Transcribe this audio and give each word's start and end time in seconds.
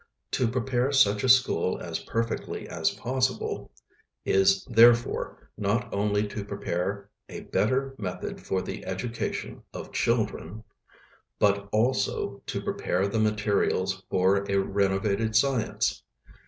To 0.31 0.47
prepare 0.47 0.91
such 0.91 1.23
a 1.23 1.29
school 1.29 1.77
as 1.79 1.99
perfectly 1.99 2.67
as 2.67 2.89
possible, 2.89 3.69
is 4.25 4.65
therefore 4.65 5.51
not 5.59 5.93
only 5.93 6.27
to 6.29 6.43
prepare 6.43 7.11
"a 7.29 7.41
better 7.41 7.93
method 7.99 8.41
for 8.41 8.63
the 8.63 8.83
education 8.83 9.61
of 9.75 9.91
children," 9.93 10.63
but 11.37 11.69
also 11.71 12.41
to 12.47 12.63
prepare 12.63 13.07
the 13.07 13.19
materials 13.19 14.01
for 14.09 14.37
a 14.51 14.57
renovated 14.57 15.35
science. 15.35 16.01